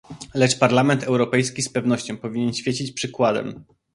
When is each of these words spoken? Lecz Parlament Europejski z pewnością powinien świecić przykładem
Lecz 0.33 0.57
Parlament 0.59 1.03
Europejski 1.03 1.61
z 1.61 1.69
pewnością 1.69 2.17
powinien 2.17 2.53
świecić 2.53 2.91
przykładem 2.91 3.63